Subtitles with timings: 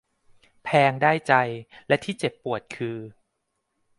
[0.63, 1.33] แพงได้ใจ
[1.87, 2.97] และที่เจ็บปวดคือ